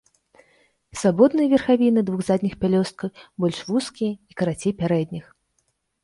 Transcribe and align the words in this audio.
Свабодныя 0.99 1.49
верхавіны 1.51 2.03
двух 2.07 2.23
задніх 2.29 2.55
пялёсткаў 2.63 3.09
больш 3.45 3.59
вузкія 3.73 4.11
і 4.33 4.39
карацей 4.41 4.73
пярэдніх. 4.81 5.25